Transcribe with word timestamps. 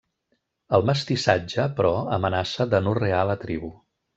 El 0.77 0.85
mestissatge, 0.89 1.67
però, 1.81 1.93
amenaça 2.17 2.69
d'anorrear 2.73 3.25
la 3.33 3.41
tribu. 3.45 3.71